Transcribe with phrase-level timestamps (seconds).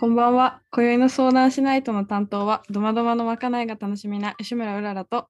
[0.00, 0.62] こんばんは。
[0.70, 5.26] 今宵の相談しないとの担当は、ドマドマのまかないが楽しみな吉村うららと、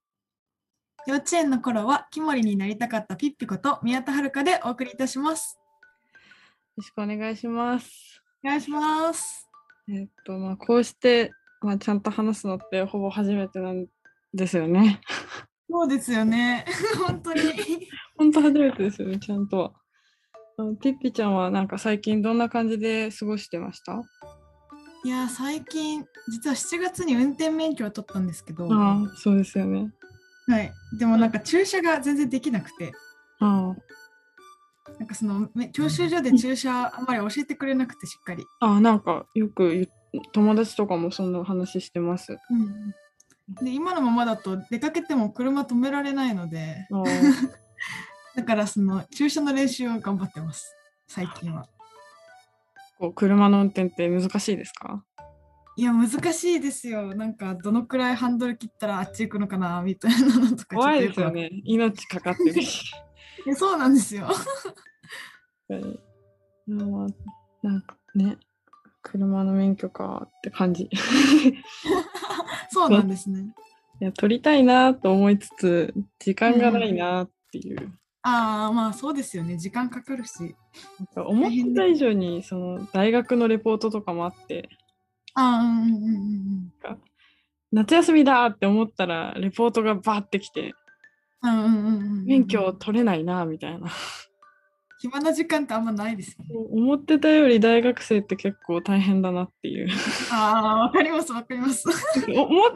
[1.07, 5.57] 幼稚園の頃はキモリになりたかったピッピこと宮田遥でお送りいたします。
[5.57, 8.21] よろしくお願いします。
[8.45, 9.49] お願いします。
[9.91, 11.31] えっと、まあ、こうして、
[11.61, 13.87] まあ、ちゃんと話すのってほぼ初めてなん
[14.35, 15.01] ですよね。
[15.67, 16.63] そうですよね。
[17.07, 17.41] 本当に。
[18.15, 19.73] 本当初めてですよね、ちゃんと
[20.57, 20.75] は。
[20.79, 24.03] ピッピちゃんはなんか最近どんな感じで過ごしてました？
[25.03, 29.91] いや、最近、実は7月に運転免許を取ったんですけど、はああ、そうですよね。
[30.61, 30.71] い。
[30.97, 32.91] でもなんか駐車が全然できなくて、
[33.39, 33.75] あ
[34.97, 38.43] なんかそのめ教習所で駐車あんまり教えてくれなくてしっかり。
[38.59, 39.87] あ、あなんかよく
[40.33, 42.37] 友達とかもそんな話してます。
[43.61, 47.05] で、今のままだと出かけても車止められないので、ああ
[48.35, 50.75] だからその駐車の練習を頑張ってます。
[51.07, 51.67] 最近は。
[52.99, 55.03] こう車の運転って難しいですか？
[55.77, 57.15] いや難しいですよ。
[57.15, 61.49] なんかどのくらいハンドル切ったらあっち行くのかなみたいなのとか怖いですよね。
[61.63, 62.91] 命かかってるし。
[63.45, 64.25] いやそうなんですよ。
[64.25, 64.33] は
[65.79, 65.99] い
[66.67, 68.37] まあなんかね、
[69.01, 70.83] 車の免許かって感じ。
[70.83, 70.89] い
[72.69, 73.53] そうなんですね。
[74.01, 77.93] や、取りたいなと思いつつ、時間がないなっていう。
[78.29, 79.57] ああまあそうですよね。
[79.57, 80.55] 時間かかるし。
[81.15, 84.69] 思ってた以上に、その大学のレポートとかもあって、
[85.33, 86.99] ああうんうんうんうん
[87.71, 90.73] 夏休みだって思ったら、レポートがバーってきて、
[91.43, 91.51] うん。
[91.51, 92.25] うんうんうんうん。
[92.25, 93.89] 免許取れないなみたいな。
[95.01, 96.49] 暇な時間ってあんまないですよね。
[96.71, 99.87] 思ってたより大学生って結構大変だなっていう。
[100.29, 101.85] ああわかりますわかります。
[102.35, 102.75] お思思い描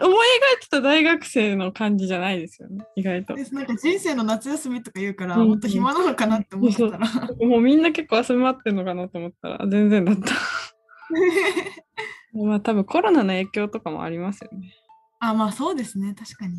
[0.58, 3.36] いてた大学生の感じじゃないですよね、意外と。
[3.36, 7.08] ですなんか人生の夏休みとか言うから、うんもっと暇なのかなって思ってたら。
[7.46, 10.32] もうみんな結構遊び回ってんのかなと思ったら全然だった。
[12.34, 14.74] まあ多分コロナの影響とかもありますよね。
[15.20, 16.56] あまあそうですね確かに。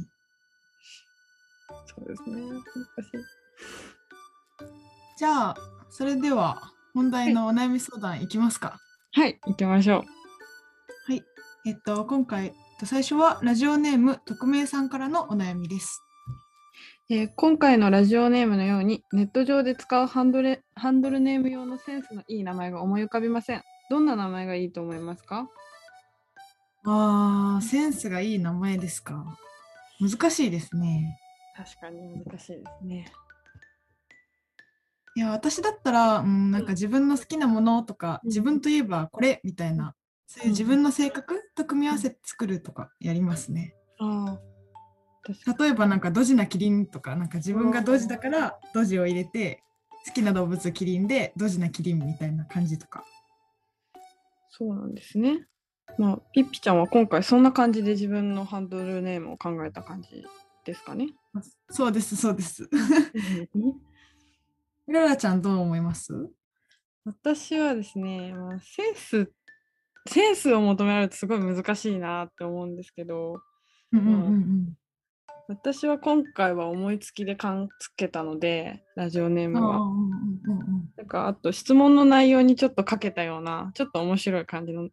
[1.87, 2.43] そうですね。
[2.43, 3.45] 難しい。
[5.17, 5.57] じゃあ
[5.91, 8.79] それでは本題のお悩み相談いきますか。
[9.13, 11.13] はい、行きましょう。
[11.13, 11.23] はい。
[11.67, 16.03] えっと、今回、えっと最初はラジオネーム、匿名さんからのお悩みです。
[17.11, 23.63] えー今回のラジオネームのようにネット上で使うハンドレハンドルネーム用のセンスのいい名前が思い浮かびません。
[23.91, 25.49] どんな名前がいいと思いますか？
[26.87, 29.39] あー、センスがいい名前ですか。
[30.01, 31.19] 難しいですね。
[31.57, 33.13] 確かに難しいですね。
[35.17, 39.95] いや、私だったら、うん、なんか自分の好きなものとか、うん自分といえばこれみたいな、
[40.27, 43.77] そういう自分の性格と組み合わせて作るとかやりますね。
[44.01, 44.39] あ
[45.59, 49.63] 例えばなんかドジなキリンとか、なんか自分がドジだからドジを入れて、
[50.07, 53.05] 好きな動物キリンでドジなキリンみたいな感じとか。
[54.51, 55.47] そうなんですね。
[55.97, 60.25] まあ、ピッピちゃんは今回そんな感じで自分のハンドルネームを考えた感じ
[60.65, 61.09] ですかね。
[61.71, 62.69] そうです、そうです。
[64.87, 66.13] うららちゃんどう思います？
[67.05, 69.33] 私はですね、まあ、センス、
[70.09, 73.41] センスを求められるとすごい難しいなって思うんですけど、
[73.93, 74.79] うんうんうん
[75.47, 79.53] 私は今回は思いつきで勘つけたので、ラジオネーうん。
[79.53, 79.77] ムは。
[79.77, 84.89] うんうんうんなんかあと質問の内容にちょっとかけたような、ちょっと面白い感じの、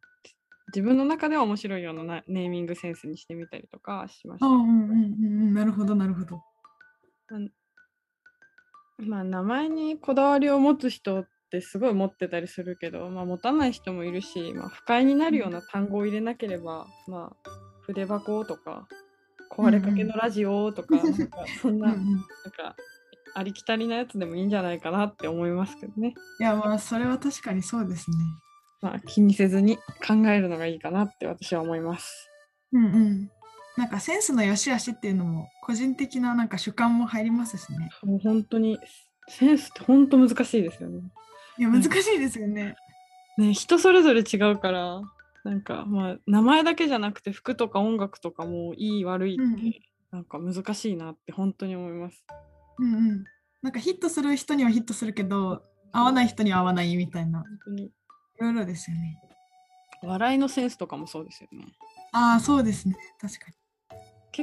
[0.73, 4.47] 自分の中では面白いようななネーミングセンスにしてみたりとかしました。
[4.47, 6.41] うんうんうんうんうんなるほどなるほど。
[9.01, 17.49] まあ名前にこだわりを持つ人ってすごい持ってたりするけど、まあ、持たない人もいるし、まあ、不快になるような単語を入れなければ、まあ
[17.81, 18.87] 筆箱とか
[19.51, 21.97] 壊れかけのラジオとか, なんかそんななん
[22.55, 22.75] か
[23.33, 26.13] ありきたりなやつでもいいんじゃないかなって思いますけどね。
[26.39, 28.17] いやまあそれは確かにそうですね。
[28.81, 32.29] まあ気にせずに考えるのがいいかなって私は思います。
[32.71, 33.31] うんうん。
[33.77, 37.89] なんかセンスの良し悪しっていうのも個人的ななんか主観も入りますしね。
[38.03, 38.79] もう本当に
[39.27, 41.01] センスって本当難しいですよね。
[41.57, 42.75] いや難しいですよね。
[43.37, 45.01] ね人それぞれ違うから
[45.43, 49.73] なんかまあ名前だけじゃなくて服とか音楽とかもいい悪いって、うんうん
[50.11, 52.25] なんか難しいなって本当に思います。
[52.79, 53.23] うんうん。
[53.61, 55.63] なんかヒットする人にはヒットするけど
[55.93, 57.91] 合わない人には合わないみたいな本当にい
[58.39, 59.17] ろいろですよね。
[60.03, 61.65] 笑いのセンスとかもそうですよね。
[62.11, 63.60] ああそうですね確かに。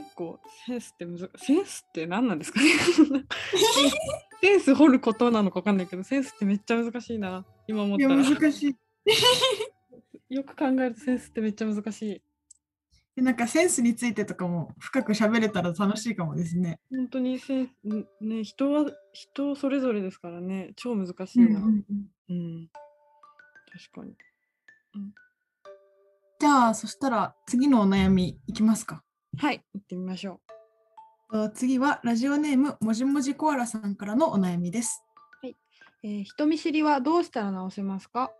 [0.00, 2.68] 結構センスってむずセンスって何なんですかね？
[4.40, 8.76] センス掘ることなのか分かんないけどセンスってめっちゃ難しいな今思っいやたら難しい。
[10.34, 12.22] よく考えるとセンスってめっちゃ難しい
[13.16, 16.78] でなんかセンスについてとかも深く喋れたら楽しいかもですね。
[16.90, 17.70] 本当にセン
[18.20, 21.84] ね人は人それぞれですからね超難しいな、うんうん
[22.28, 22.70] うんうん、
[23.72, 24.14] 確かに。
[24.94, 29.02] うん、ゃあそしたら次のお悩みいきますか。
[29.38, 30.40] はい、行ってみましょ
[31.30, 35.04] と次はラジオネームもじもじコアラさんからのお悩みです。
[35.42, 35.46] う。
[35.46, 38.32] えー人見知りはどうしたら直せますか？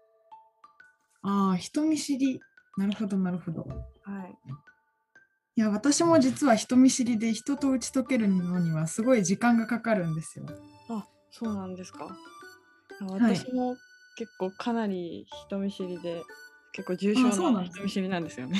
[1.22, 2.40] ああ、人見知り。
[2.76, 3.62] なるほど、なるほど。
[3.62, 4.38] はい。
[5.56, 10.46] いや、私も実は人見知りで人と打ち解けるのにはすごい時間がかかるんですよ。
[10.88, 12.16] あ、そうなんですか？
[13.10, 13.76] 私も
[14.16, 16.22] 結構かなり人見知りで、
[16.72, 18.58] 結構重症な人見知りなんですよね。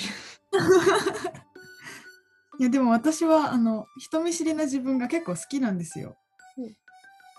[2.59, 6.17] いや、でも私はあの人見知りな自分が結構好きなんですよ。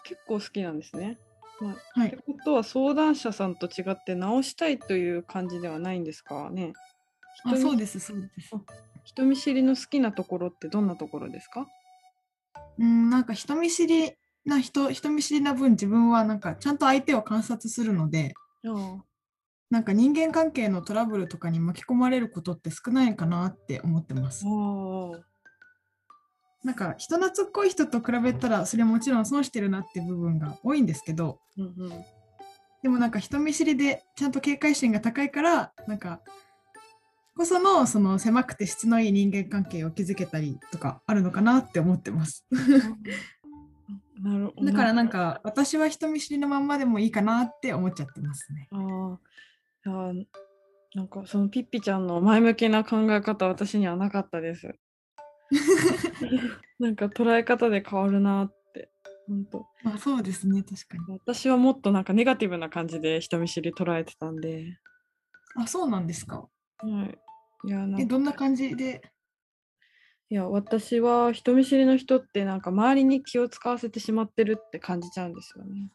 [0.05, 1.19] 結構好きなんですね。
[1.59, 2.07] まあ、はい。
[2.07, 6.73] ってことは相談者さんと違って直したいという感じではないんですかね。
[7.43, 8.51] あ、人見そうです、そうです。
[9.03, 11.67] 人見知りの好きなところってどんなところですか？
[12.77, 14.13] うん、なんか人見知り
[14.45, 18.33] な人、人見知りな分自分はなんかちゃんと相手を観察するので、
[18.65, 19.03] あ
[19.69, 24.45] なんか人間関係のトラブルとかに巻き込まれることって少ないかなって思ってます。
[24.47, 25.11] あ
[26.63, 32.05] なんか人懐っこい人と比べたらそれはもちろん損してるなって部分が多いんですけど、うんうん。
[32.81, 36.21] でもなんか人見知りでちゃんと警戒心が高いからなんか
[37.37, 42.45] こそのその狭くて質のいい人間関係を築けたりとかあるのかなって思ってます。
[44.21, 44.65] なるほど。
[44.65, 48.67] だからなんか私は人見知りのまんまでもいいかなって思っちゃってますね。
[48.71, 49.17] あー
[49.89, 50.25] あー、
[50.95, 54.73] なんかそのピッピちゃんの前向きな考え方、私にはなかったです。
[56.79, 58.91] なんか捉え方で変わるなって。
[59.27, 61.19] 本当まあそうですね確かに。
[61.19, 64.77] 私はもっとなんかネガティブな感じで人見知り捉えてたんで。
[65.55, 66.47] あそうなんですか。
[66.77, 67.67] はい。
[67.67, 69.01] いや、なんどんな感じで？
[70.31, 75.91] いや、私は人見知りの人ってなんか周りに気を使わせてしまってるって感じちゃうんですよね。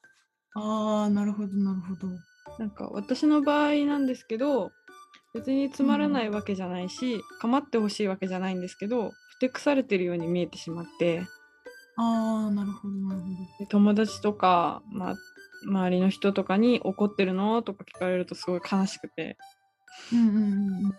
[0.55, 2.08] ああなるほどなるほど。
[2.59, 4.71] なんか私の場合なんですけど
[5.35, 11.23] 別につまらないわけじゃないし、構ってほしいわけじゃないんですけどふてくされてるように見えてしまって
[11.97, 13.35] ああなるほどなるほど。
[13.59, 15.15] で友達とか、まあ、
[15.67, 17.62] 周りの人とかに怒ってるの？
[17.62, 19.37] とか聞かれるとすごい悲しくて、
[20.12, 20.41] うんうんう
[20.89, 20.95] ん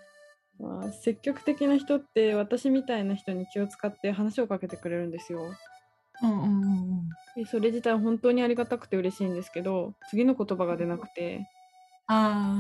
[0.82, 5.54] まあ、積極的な人って私みたいな人に気を使って話をかけてくれるんですよ。
[6.22, 7.10] うんうんうんうん。
[7.36, 11.48] でそれ自体本当にありがたくて嬉しいんですけど次の言葉が出なくて。
[12.08, 12.56] あ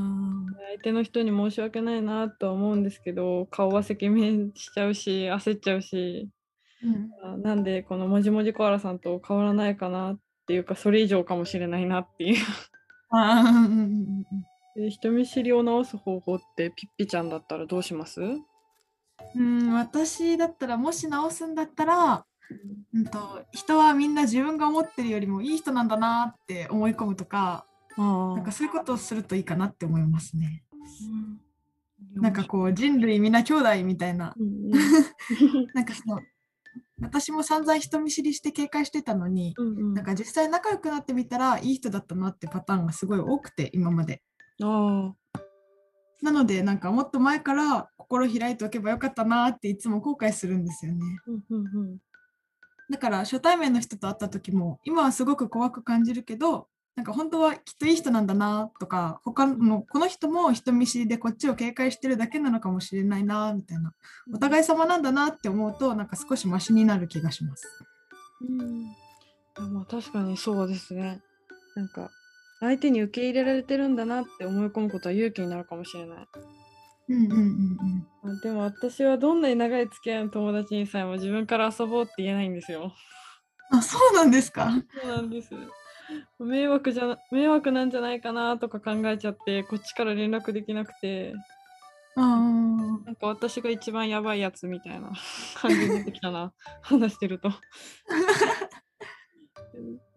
[0.71, 6.31] 相手の人に申し訳ないなとは思うんですけど顔は赤面しちゃうし焦っちゃうし。
[7.23, 12.37] あ、うん、あなんでこのもじもじコアラさんと変わらないかなっていうかそれ以上かもしれないなっていう。
[14.75, 18.21] で人見知りを直す方法ってピッピちゃんだったらどうします？
[19.35, 22.25] うん、私だったらもし直すんだったら、
[22.93, 27.65] うん、と人はみんな自分が思ってるよりもいい人なんだなって思い込むとか
[27.97, 30.63] あなんかそういうことをするといいかなって思いますね。
[32.15, 32.21] うん。
[32.21, 34.33] なんかこう人類みんな兄弟みたいな。
[34.37, 35.67] うんうん。
[35.73, 36.19] なんかその
[37.01, 39.93] 私も散々人見知りして警戒してたのにうんうん。
[39.93, 44.21] なんか実際仲良くなってみたらいい人だったなってパターンがすごい多くて今まで。
[44.61, 45.13] あ
[46.21, 50.99] なのでなんかもっと前から心開いておけばよかったなっていつも後悔するんですよね。
[51.27, 51.97] ーうんうんうん
[52.89, 63.93] だから初対面の人と会った時も今はすごく怖く感じるけどなんか本当はきっといい人なんだなとか他のこの人も人見知りでこっちを警戒してるだけなのかもしれないなみたいな
[64.33, 67.67] お互い様なんだなって思うとなんか少しマシになる気がします。
[68.41, 68.83] うん
[69.73, 71.21] まあ確かにそうですね。
[71.75, 72.11] なんか
[72.61, 76.27] 相手に受け入れられてるんだなって思い込むことは勇気になるかもしれない。
[77.07, 77.31] うんうん
[78.23, 82.91] うんでも私はどんなに長い付き合いの友達にさえも自分から遊ぼうって言えないんですよ。
[83.71, 84.69] あそうなんですか？
[85.01, 85.53] そうなんです。
[86.39, 91.33] 迷惑じゃな迷惑なんじゃないかなとか考えちゃってこっちから連絡できなくて
[93.05, 95.11] なんか私が一番やばいやつみたいな
[95.55, 97.51] 感じになってきたな話してると。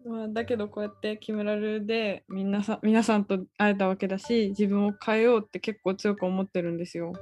[0.05, 7.13] まあ、だけどこうやってキムラルでみんなさ皆さんと会えたわけだし自分を変えようって結構強く思ってるんですよ。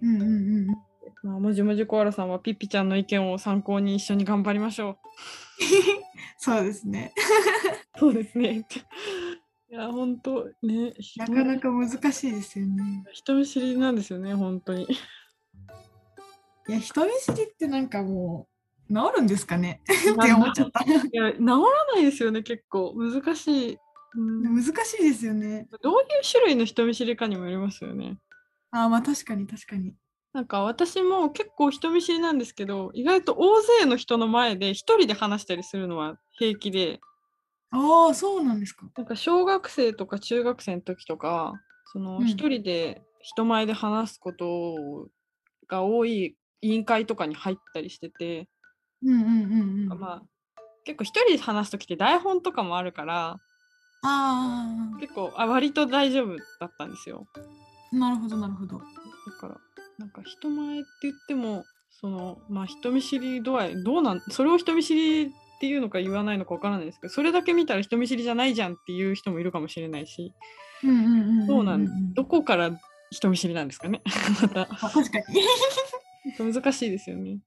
[0.00, 0.66] うんうんうん。
[1.22, 4.96] まあ、もじもじコアラさんはピッピちゃんの意見を参考に一緒に頑張りましょう。
[6.38, 7.12] そうですね。
[7.98, 8.66] そうですね。
[9.70, 13.04] いや本当ねなかなか難しいですよね。
[13.12, 14.84] 人見知りなんですよね本当に。
[16.68, 18.57] いや人見知りってなんかもう
[18.90, 19.80] 治るんですかね？
[19.84, 20.84] って思っちゃった。
[20.84, 21.58] いや治ら
[21.94, 23.78] ないですよね結構難しい、
[24.14, 25.68] うん難しいですよね。
[25.82, 28.18] どういう種類の人見知りかにもよりますよね。
[28.70, 29.94] あーまあ確かに確かに。
[30.32, 37.00] なんか私も結構人見知りなんですけど意外と大勢の人の前で一人で話したりするのは平気で
[37.70, 38.86] ああそうなんですか。
[38.96, 41.52] なんか小学生とか中学生の時とか
[41.92, 45.08] そのうん一人で人前で話すこと
[45.66, 48.48] が多い委員会とかに入ったりしてて。
[49.96, 50.22] まあ
[50.84, 53.38] 結構一人で話す時って台本とかもあるから
[54.02, 57.26] あ結構あ割と大丈夫だったんですよ。
[57.92, 58.78] あ、なるほどなるほど。
[58.78, 58.82] だ
[59.40, 59.56] から
[59.98, 61.64] なんか人前って言っても
[62.00, 65.28] そのまあ人見知り度合いどうなんそれを人見知りっ
[65.60, 70.32] ていうのか言わないのかわからないですけどそれだけ見たら人見知りじゃないじゃんっていう人もいるかもしれないし
[70.84, 71.46] うんうんうんうんうん。
[71.46, 72.70] どうなんどこから
[73.10, 74.02] 人見知りなんですかね
[74.40, 75.42] またあ確かに。
[76.52, 77.38] 難しいですよね。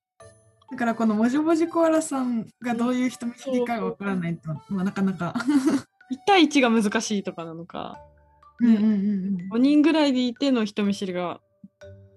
[0.72, 5.36] だからこのもじもじコアラさんがどういう人見知りかがわからないと、まあ、なかなか。
[6.12, 8.00] 1対1が難しいとかなのか。
[8.62, 11.42] うんうんうん5人ぐらいでいての人見知りが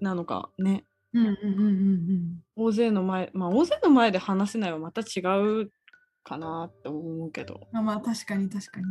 [0.00, 0.50] なのか。
[0.58, 0.84] ね。
[1.12, 1.26] うん。
[1.26, 5.20] うんうんうんうん大勢の前まあ大勢の前で話せないはまた違
[5.64, 5.73] う
[6.23, 7.66] かなって思うけど。
[7.73, 8.87] まあまあ確かに確かに。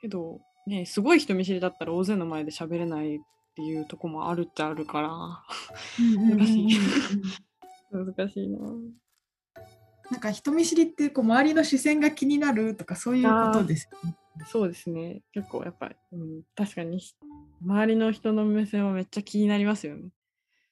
[0.00, 3.18] けどねすごい人見知りだったら大勢の前で喋れないっ
[3.56, 5.10] ていうとこもあるっちゃあるから。
[5.98, 6.78] 難しい
[7.90, 8.58] 難しいな
[10.10, 14.16] なんか人見知りってこう周りの視線が気になるとかそういうことですよね。
[14.46, 17.00] そうですね結構やっぱり、うん、確かに
[17.62, 20.08] 周りの人の目線はめっちゃ気になりますよね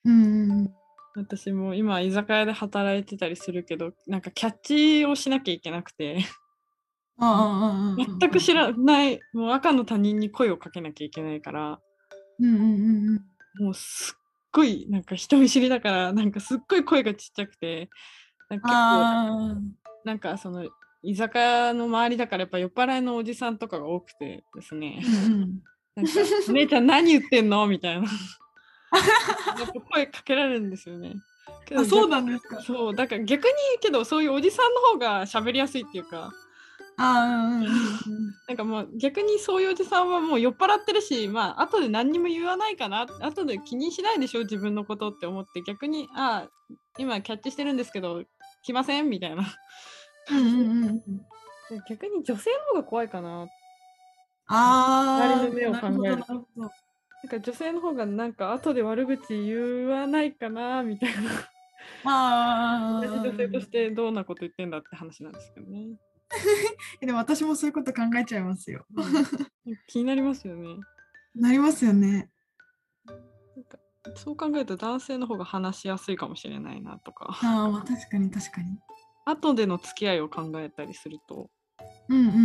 [0.04, 0.72] うん。
[1.14, 6.24] 私も今居酒屋で働いてたりするけどなんかキャッチをしなきゃいけなくて
[7.18, 11.80] ああ全く知らないもう赤の他人に声をかけなきゃいけないから
[12.38, 12.68] うんうんうん
[13.60, 13.64] うん。
[13.64, 14.17] もうすっ
[14.52, 17.88] ごいなんか人見知りだからなんかすっごい声がちっちゃくて
[18.48, 19.60] なんか結構あ
[20.04, 20.68] なんかその
[21.02, 25.06] 居酒屋の周りだからやっぱ酔っ払いのおじさんとかが多くてですねあ。
[25.06, 25.62] うんうん。
[25.96, 26.12] なんか
[26.48, 28.08] 「お姉ちゃん何言ってんの?」みたいな
[29.90, 31.14] 声かけられるんですよね。
[31.76, 32.62] あそうなんですか。
[32.62, 36.32] そうだから逆にけどそういうおじさんの方が喋りやすいっていうか
[37.00, 37.62] あ
[38.48, 46.50] なんかもう逆にそういうおじさんはもう酔っ払ってるしまあ後で何にも言わないかな後で気にしないでしょ自分のことって思って逆にああ
[46.98, 48.24] 今キャッチしてるんですけど
[48.64, 49.46] 来ませんみたいな
[50.30, 51.02] うんうんうんうん。
[51.88, 53.46] 逆に女性の方が怖いかな
[54.48, 55.46] ああ。
[55.46, 56.70] の目を考えるとなん
[57.28, 61.30] か女性の方がなんか後で悪口言わないかなみたいな
[62.04, 63.06] ああ。
[63.06, 65.96] 女性としてどんなこと言ってんだって話なんですけどね。
[67.00, 68.86] えでも私もそういうこと考えちゃいますよ。
[69.88, 70.76] 気になりますよね。
[71.34, 72.30] なりますよね。
[73.06, 73.14] な
[73.62, 73.78] んか
[74.14, 78.78] そう考えると男性の方が話しやすいかもしれないなとかああ確かに確かに。
[79.24, 81.50] 後での付き合いを考えたりすると
[82.08, 82.42] うんうんうんう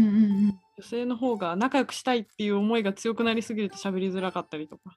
[0.49, 0.59] ん。
[0.77, 4.95] 女性の方が仲良くしたいっていう思いが強くなりすぎると喋りづらかったりとか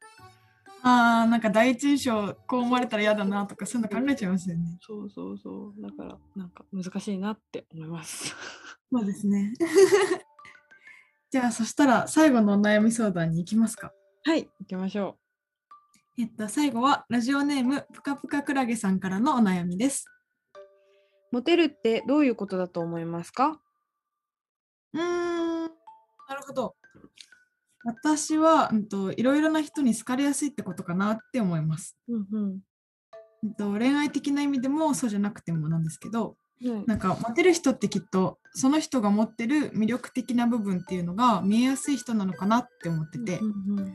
[0.88, 4.78] ああ、なんか第一印象こう思われたら嫌だなとかそういうの考えちゃいますよね。
[4.81, 8.37] そうそうそうだからなんか難しいなって思います。
[8.93, 9.52] そうですね。
[11.28, 13.93] じゃあそしたら最後のお悩み相談に行きますか。
[14.23, 15.19] はい行きましょ
[16.19, 20.07] えっと最後はラジオネームぷかぷかクラゲさんからのお悩みです。
[21.33, 21.35] う。
[21.35, 23.61] モテるってどういうことだと思いますか？
[24.93, 25.69] うーん、な
[26.37, 26.76] るほど。
[27.87, 31.97] 私は、うんと、いろいろな人に好かれやすいってことかなって思います。
[32.09, 32.59] うんうん。
[33.45, 36.85] うんと、恋愛的な意味でもそうじゃなくてもなんですけど、はい。
[36.87, 43.95] なんかモテる人ってきっとその人が持ってる魅力的な部分っていうのが見えやすい人なのかなって思ってて、うんうん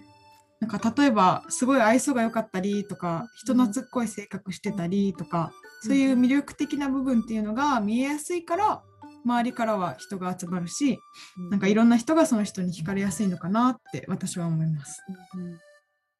[0.59, 0.69] なん。
[0.69, 8.83] か例えばすごい愛想が良かったりとか人懐っこい性格してたりとか、そういう魅力的な部分っていうのが見えやすいから
[9.25, 10.99] 周りからは人が集まるし
[11.37, 15.03] うんなんかいろんな人がその人に惹かれやすいのかなって私は思います。
[15.33, 15.59] うんうん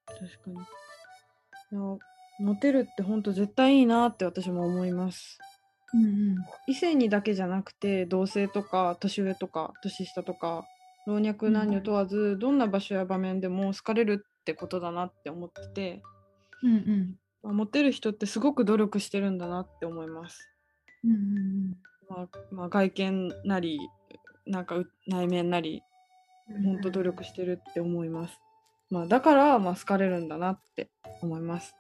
[0.05, 0.51] 確か
[1.71, 1.99] に。
[2.39, 5.37] モテるって本当絶対いいなって私も思います。
[5.93, 6.35] うんうん
[6.67, 10.65] 異性にだけじゃなくて同性とか年上とか年下とか
[11.07, 16.03] 老若男女問わず、どんな場所や場面でも好かれるってことだなって思ってて、
[16.63, 20.47] うんうんまあ、モテる人ってすごく努力してるんだなって思います。
[21.03, 21.77] うんうん
[22.11, 23.79] まあまあ、外見なり
[24.45, 25.81] なんかう内面なり
[26.49, 28.37] うん本当努力してるって思います。
[28.89, 30.89] まあ、だから、まあ、好かれるんだなって
[31.21, 31.73] 思います。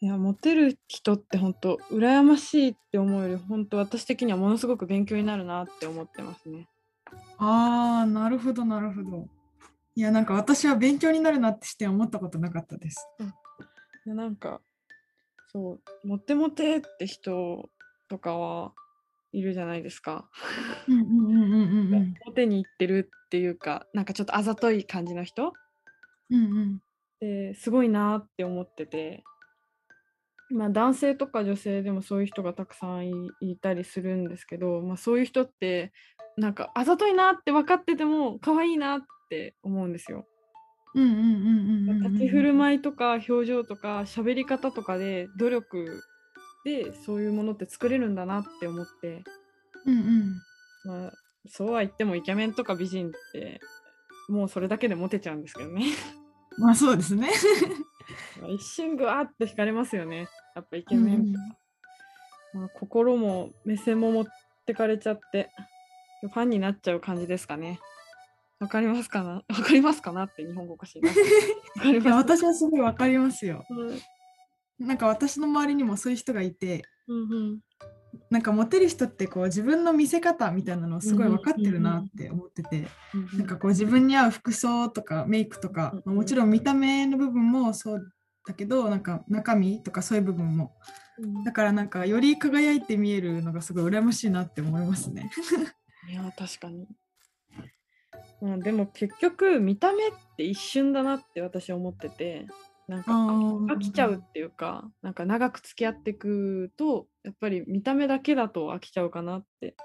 [0.00, 6.66] いや、モテる人って本当羨ましいって思うより、本当私的にはものすごく勉強になるなって思ってますね。
[7.38, 9.28] ああなるほどなるほど。
[9.94, 13.06] いやなんか私は勉強になるなって視点思ったことなかったです。
[14.06, 14.60] でなんか、
[15.52, 17.68] そう、モテモテって人
[18.10, 18.72] とかは
[19.32, 20.28] いるじゃないですか。
[20.88, 21.56] うんうんうんうんう
[21.90, 22.14] んうん。
[22.26, 25.54] モテに行ってるっていうか、なんかちょっとあざとい感じの人？
[26.30, 26.82] うんうん。
[27.20, 29.22] ですごいなって思ってて、
[30.50, 35.92] まあ、男性とか女性でもそういう人がたくさんいいたりするんですけど、まあ、そういう人って
[36.36, 40.26] なんかあざといなって分かってても可愛いなって思うんですよ。
[40.92, 46.02] 立ち振る舞いとか表情とか喋り方とかで努力
[46.64, 49.22] でそういうものって作れるんだなって思って、
[49.86, 50.34] うんうん
[50.84, 51.12] まあ、
[51.48, 53.60] そうは言ってもイケメンとか美人って
[54.28, 55.84] もうそれだけでモテちゃうんですけどね。
[56.58, 57.30] まあそうですね。
[58.40, 60.28] まあ一瞬ぐわーって惹かれますよね。
[60.54, 61.44] やっぱイケメンとか。
[62.52, 64.24] まあ、心も目線も持っ
[64.66, 65.50] てかれちゃって
[66.22, 67.80] ファンになっちゃう感じですかね。
[68.58, 69.30] わかりますかな？
[69.30, 71.08] わかりますかなって日本語おかしいな。
[71.10, 71.22] わか
[71.84, 73.64] りいやます私はすごいわかりますよ。
[74.80, 77.60] うんなんか私の周りにもそういう人がいて、うんうん。
[78.28, 88.12] なんかモテる人ってこう自分の見せ方みたいなのをすごい分かってるなって思ってて、うんなんかこう自分に合う服装とかメイクとか、まあもちろん見た目の部分もそう
[88.46, 90.74] だけどなんか中身とかそういう部分も。
[91.18, 91.44] うん。
[91.44, 95.30] だからなんかより輝いて見えるのがすごい羨ましいなって思いますね。
[96.10, 96.88] いや確かに。
[98.42, 102.46] うん、でも結局見た目って一瞬だなって私は思ってて
[102.90, 109.76] なんか飽きちゃうっていうかなんか長く付き合っていくとやっぱり見た目だけだと飽きちゃうかなって。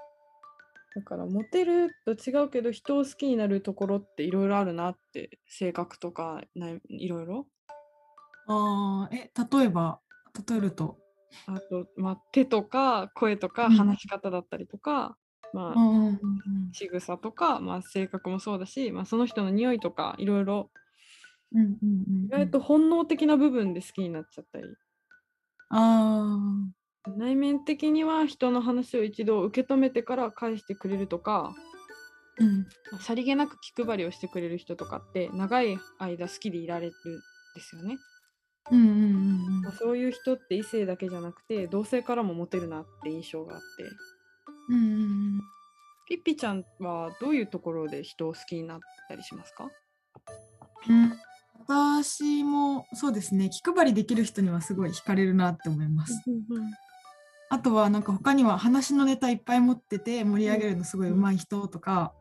[0.96, 7.46] だからモテると違うけど人を好きになるところっていろいろあるなって性格とかないいろいろ
[8.48, 10.00] あーえ例えば
[10.48, 10.96] 例えると。
[11.46, 13.76] あと、まあ、手とか声とかうん。
[13.76, 15.16] 話し方だったりとか、
[15.52, 16.20] まあうんうんうん
[16.72, 20.70] 仕草とか、まあ、性格もそうだし、まあ、その人の匂いとかいろいろ
[21.56, 24.66] 意外と本能的な部分で好きになっちゃったり。
[25.70, 26.38] あ
[27.16, 33.00] 内面的には人の話を一度受け止めてから返してくれるとかーうん。
[33.00, 36.92] さりげなく気配りをしてくれる人とかって長い間好きでいられるん
[37.54, 37.96] ですよね、
[38.70, 39.62] うんうんうん。
[39.62, 43.66] まあ、そういう人って異性だけじゃなくて同性からもモテるなって印象があって。
[44.68, 45.04] うんうんう
[45.38, 45.40] ん。
[46.08, 49.68] ピッピちゃんはどういうところで人を好きになったりしますか？
[50.88, 51.12] うん
[51.68, 56.22] 私もそうですね気配りできる人にはすごい惹かれるなって思います。
[57.48, 62.12] あとはなんか他には話のネタいっぱい持ってて盛り上げるのすごい上手い人とか、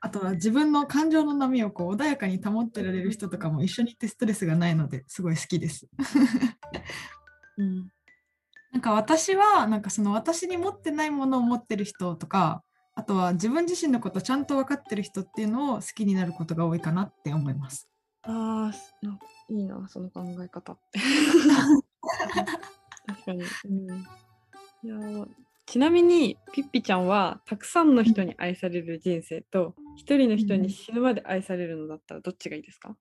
[0.00, 5.88] あとは自分の感情の波をこう穏やかに保ってられる人とかも一緒にいてストレスがないのですごい好きです。
[7.58, 7.92] うん
[8.72, 12.62] なんか私はなんかその私に持ってないものを持ってる人とか
[12.94, 17.88] あとは自分自身のことちゃんと分かってる人っていうのを好きになることが多いかなって思います。
[18.26, 18.74] ああ、
[19.48, 21.00] いいな、その考え方って。
[23.06, 23.42] 確かに。
[23.42, 23.86] うん、
[24.82, 25.28] いやー
[25.66, 32.96] ちなみに、ピッピちゃんは、たくさんの人に愛される人生と、一人の人に死ぬまで愛されるのだったら、どっちがいいですか、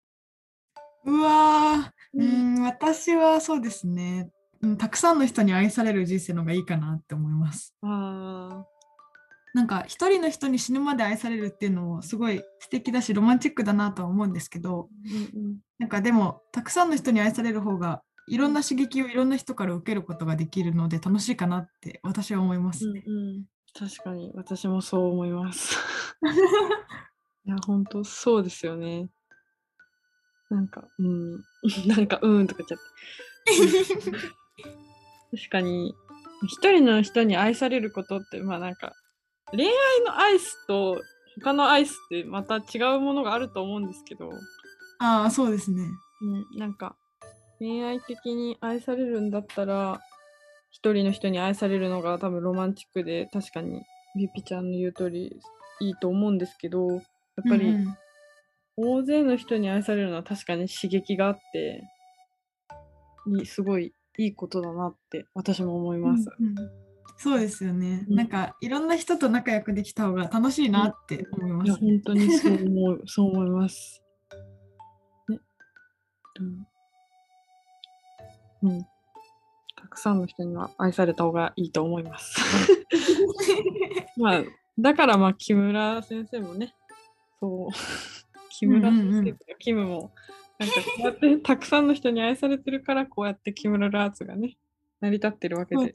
[1.05, 2.55] うわー、ううん。
[2.61, 7.75] ん、私はそうですね、うん、たくさんの人に愛される人生の方がいいかなって思います。
[7.83, 8.65] あ
[9.55, 23.01] なんか一人の人に死ぬまで愛されるっていうのもすごい素敵だしロマンチックだなとは思うんですけどーうんうんなんかでもたくさんの人に愛される方がいろんな刺激をいろんな人から受けることができるので楽しいかなって私は思いますね。
[23.05, 23.45] うんうん、
[23.77, 25.77] 確かに、私もそう思います。
[27.45, 29.09] いや、本当そうですよね。
[30.49, 31.43] なんか、うん、
[31.85, 34.27] なんか、うんとか言っちゃって。
[35.37, 35.93] 確かに、
[36.47, 38.93] 一人の人に愛されることって、まあなんか、
[39.51, 39.71] 恋愛
[40.05, 41.01] のアイスと
[41.41, 44.29] 他のアイスってまた違うものがあると思うんですけど、
[44.99, 45.83] ああそうですね。
[46.21, 46.95] うん、なんか、
[47.59, 50.01] 恋愛的に愛されるんだったら、
[50.71, 53.81] 一人の人に愛されるのが多分ロマンチックで、確かに
[54.17, 55.39] ビピちゃんの言う通り
[55.81, 57.01] いいと思うんですけど、やっ
[57.47, 57.97] ぱり、うんうん
[58.77, 61.81] 大勢の人に愛されるのは確かに刺激があって、
[63.25, 66.29] にすごいいいことだなって私も思います。
[66.37, 66.84] うんうん
[67.25, 68.05] そうですよね。
[68.07, 71.71] うんなんかいろんな人と仲良くできた方が楽しいなって思います。
[71.73, 74.03] 本当にそう思う、そう思います。
[75.27, 75.39] ね。
[78.61, 78.69] うん。
[78.69, 78.85] うん。
[79.75, 82.39] たくさんの人には愛された方がいいと思います。
[84.17, 84.43] まあ、
[84.77, 86.75] だからまあ、木村先生もね、
[87.39, 87.69] そう、
[88.59, 90.11] 木村先生とか、キムも、
[90.59, 94.59] なんかこうやってたくさんの人に愛されてるから、こうやって木村ラーツがね、
[95.01, 95.91] 成り立ってるわけで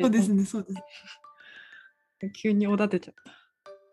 [0.00, 0.22] そうで。
[0.22, 0.44] すね。
[0.44, 2.32] そうです。
[2.42, 3.42] 急におだてちゃった。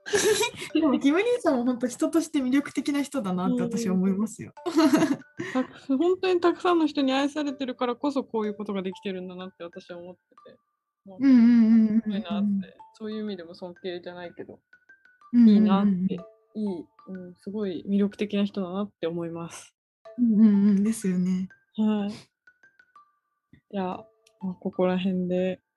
[0.73, 4.53] でもキム・リンさんも本当人として魅力的な人だなって私は思いますよ。
[5.87, 10.57] 本当にたくさんの人に愛されてるからこそこういうことができてるんだなって私は思ってて、
[11.05, 14.59] まあうんうんうんいなって、そういう意味でも尊敬じゃないけど、
[15.33, 15.49] うん。
[15.49, 19.75] いいなって、うんいい、うん、すごい魅力的な人だなって思います。
[20.17, 21.47] うんうんうんですよね。
[21.77, 22.09] はい。
[23.71, 24.07] じゃあ、
[24.41, 25.68] まあ、ここら辺で、うん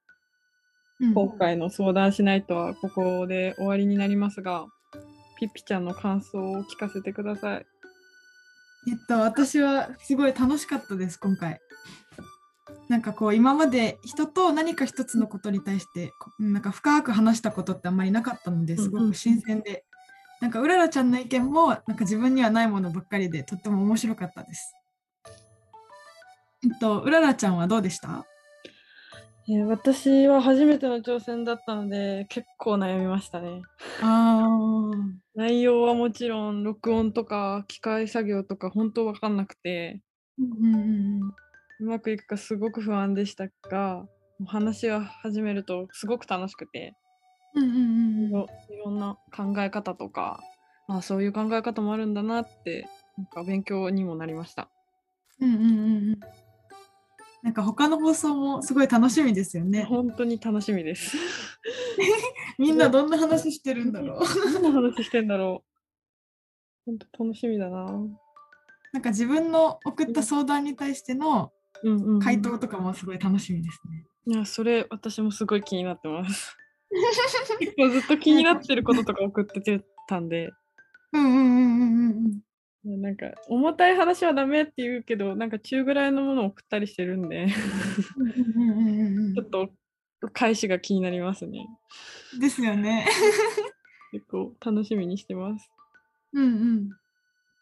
[1.02, 4.66] 今回の相談しないとはここで終わりになりますが、
[5.36, 7.66] ピッピちゃんの感想を聞かせてください。
[8.88, 11.60] えっと、私はすごい楽しかったです、今回。
[12.88, 19.84] なんかこう、今まで人と何か一つのことに対して、こなんか深く話したことってあんまりなかったので、すごく新鮮で、
[20.40, 24.74] なんかうららちゃんの意見も、なんか自分にはないものばっかりで、とっても面白かったです。
[26.64, 28.24] えっと、うららちゃんはどうでした？
[29.52, 33.62] えー私は初めての挑戦だったので結構悩みましたね。
[34.00, 34.90] あ
[35.34, 40.00] 内容はもちろん録音とか機械作業とか本当分かんなくて
[40.38, 41.34] うんうんうん
[41.80, 44.06] うまくいくかすごく不安でしたがも
[44.42, 46.94] う話を始めるとすごく楽しくて
[47.54, 50.40] うんうんうんうんいろんな考え方とか
[50.88, 52.86] あそういう考え方もあるんだなって
[53.18, 54.70] なんか勉強にもなりました。
[55.40, 56.20] うんうんうんうん
[57.42, 59.82] なんか他の放送もすごい楽しみですよね。
[59.82, 61.16] 本当に楽しみです。
[62.56, 64.20] みんなどんな話してるんだろう。
[64.52, 65.72] 何の話してんだろう。
[66.86, 67.86] 本当楽しみだな。
[68.92, 71.52] なんか自分の送った相談に対しての
[72.22, 74.06] 回答とかもすごい楽しみですね。
[74.26, 76.56] いや、それ私もすごい気になってます。
[77.58, 80.50] 結構ずっと気になってることとか送ってたんで、
[81.12, 82.51] うんうんうんうんうん
[82.84, 87.46] なんか重たい話はダメって言うけど、なんか中ぐらいのものを送ったりしてるんで、
[89.34, 89.70] ちょっと
[90.32, 91.66] 返しが気になりますね。
[92.34, 93.06] うんですよね。
[94.12, 95.70] 結構楽しみにしてます。
[96.32, 96.90] うん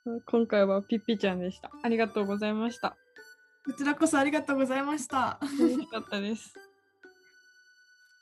[0.07, 0.21] うん。
[0.27, 1.71] 今回はピッピちゃんでした。
[1.83, 2.97] ありがとうございました。
[3.67, 5.39] こちらこそありがとうございました。
[5.43, 6.55] 楽しかったです。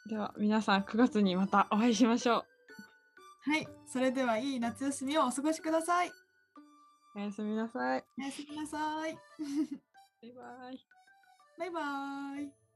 [0.09, 2.45] では皆さん9月にまたお会いしましょ
[3.47, 3.51] う。
[3.51, 6.11] はい、それではいい夏休みをお過ごしください。
[7.15, 8.05] おやすみなさい。
[8.19, 9.15] おやすみなさい。
[10.23, 10.87] バイバイ。
[11.59, 12.68] バイバイ。